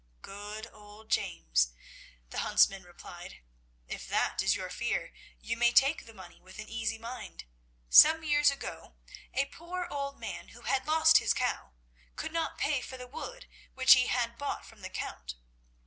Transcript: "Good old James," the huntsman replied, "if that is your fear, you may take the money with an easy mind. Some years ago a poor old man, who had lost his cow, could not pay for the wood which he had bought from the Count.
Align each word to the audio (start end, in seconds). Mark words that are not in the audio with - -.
"Good 0.23 0.65
old 0.73 1.11
James," 1.11 1.73
the 2.31 2.39
huntsman 2.39 2.81
replied, 2.81 3.43
"if 3.87 4.07
that 4.09 4.41
is 4.41 4.55
your 4.55 4.71
fear, 4.71 5.13
you 5.39 5.55
may 5.55 5.71
take 5.71 6.07
the 6.07 6.13
money 6.15 6.41
with 6.41 6.57
an 6.57 6.67
easy 6.67 6.97
mind. 6.97 7.43
Some 7.87 8.23
years 8.23 8.49
ago 8.49 8.95
a 9.35 9.45
poor 9.45 9.85
old 9.91 10.19
man, 10.19 10.47
who 10.57 10.61
had 10.61 10.87
lost 10.87 11.19
his 11.19 11.35
cow, 11.35 11.73
could 12.15 12.33
not 12.33 12.57
pay 12.57 12.81
for 12.81 12.97
the 12.97 13.05
wood 13.05 13.45
which 13.75 13.93
he 13.93 14.07
had 14.07 14.39
bought 14.39 14.65
from 14.65 14.81
the 14.81 14.89
Count. 14.89 15.35